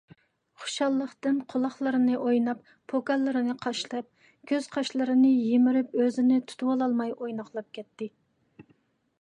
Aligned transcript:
خۇشاللىقتىن 0.61 1.35
قۇلاقلىرىنى 1.53 2.15
ئويناپ، 2.21 2.63
پوكانلىرىنى 2.93 3.57
قاشلاپ، 3.65 4.09
كۆز- 4.53 4.69
قاشلىرىنى 4.77 5.35
يىمىرىپ 5.35 5.95
ئۆزىنى 6.01 6.43
تۇتۇۋالالماي 6.53 7.15
ئويناقلاپ 7.21 7.69
كەتتى. 7.81 8.11